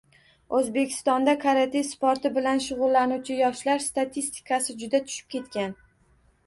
[0.59, 5.81] Oʻzbekistonda karate sporti bilan shugʻullanuvchi yoshlar statistikasi juda tushib ketgan.